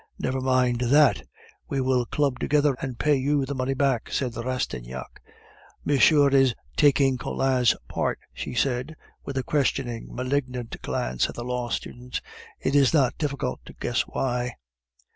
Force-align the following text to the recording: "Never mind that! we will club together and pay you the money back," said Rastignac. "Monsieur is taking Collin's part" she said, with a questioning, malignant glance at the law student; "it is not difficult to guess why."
"Never 0.17 0.41
mind 0.41 0.79
that! 0.81 1.21
we 1.69 1.79
will 1.79 2.07
club 2.07 2.39
together 2.39 2.75
and 2.81 2.97
pay 2.97 3.13
you 3.15 3.45
the 3.45 3.53
money 3.53 3.75
back," 3.75 4.11
said 4.11 4.35
Rastignac. 4.35 5.21
"Monsieur 5.85 6.27
is 6.29 6.55
taking 6.75 7.19
Collin's 7.19 7.75
part" 7.87 8.17
she 8.33 8.55
said, 8.55 8.95
with 9.25 9.37
a 9.37 9.43
questioning, 9.43 10.07
malignant 10.11 10.81
glance 10.81 11.29
at 11.29 11.35
the 11.35 11.43
law 11.45 11.69
student; 11.69 12.19
"it 12.59 12.73
is 12.73 12.95
not 12.95 13.15
difficult 13.19 13.61
to 13.67 13.73
guess 13.73 14.01
why." 14.07 14.55